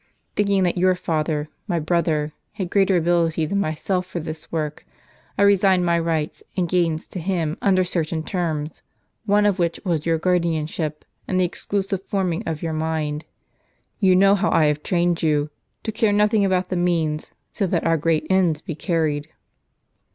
[0.35, 4.83] Thinking that your father, my brother, had greater ability than myself for this work,
[5.37, 8.81] I resigned my rights m and gains to him upon certain terms;
[9.27, 13.25] one of which was your guardianship, and the exclusive forming of your mind.
[13.99, 15.51] You know how I have trained you,
[15.83, 19.29] to care nothing about the means, so that our great ends be carried."